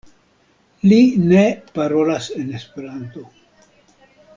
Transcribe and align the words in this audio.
Li 0.91 1.01
ne 1.33 1.43
parolas 1.77 2.33
en 2.41 2.51
Esperanto. 2.63 3.31